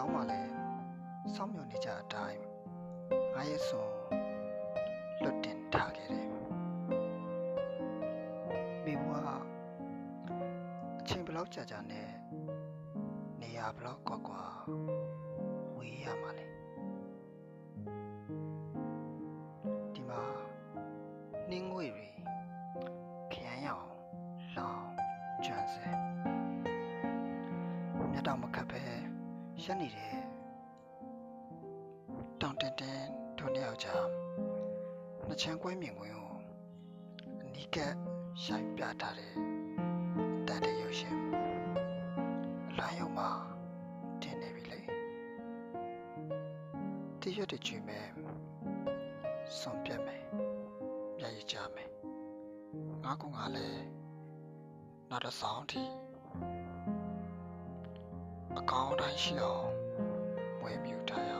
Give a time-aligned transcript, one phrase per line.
[0.00, 0.52] ကျောင်းမှာလည်း
[1.34, 2.40] စောင့်မျှော်နေကြအတိုင်း
[3.34, 3.92] ငါရဲ့စွန်
[5.22, 6.28] လွတ်တင်ထားခဲ့တယ်
[8.84, 9.28] မိဘက
[11.00, 12.08] အချိန်ဘလောက်ကြာကြာနဲ့
[13.40, 14.42] နေရာဘလောက်ကွာကွာ
[15.76, 16.46] ဝေးရမှာလဲ
[19.94, 20.22] ဒီမှာ
[21.50, 22.08] နှင်းငွေတွေ
[23.32, 23.86] ခရမ်းရောင်
[24.56, 24.84] လောင်
[25.44, 25.86] ကျွမ်းစဲ
[28.12, 29.09] မြတ်တော်မခက်ပဲ
[29.64, 30.14] ရက်နေတဲ့
[32.40, 33.02] တောင်တန်တန်
[33.38, 34.04] တို့နှစ်ယောက်ကြား
[35.26, 36.30] နှစ်ချမ်းကွဲမြင်ကွင်းကို
[37.40, 37.92] အနီးကပ်
[38.42, 39.32] ရှိုင်းပြထားတဲ့
[40.46, 41.16] တန်တဲ့ရုပ်ရှင်
[42.70, 43.28] အလားယုံမှာ
[44.22, 44.80] တင်နေပြီလေ
[47.20, 48.06] တရွတ်တကြွမဲ့
[49.58, 50.24] စွန်ပြတ်မယ်
[51.18, 51.90] မျက်ရည်ကျမယ်
[53.04, 53.82] ငါကငါလည်း
[55.10, 56.09] နောက်တစ်ဆောင်ထိအကောင်း
[59.00, 59.66] တိုင်းရှိအောင်
[60.62, 61.39] ဝယ်မြူထားရအော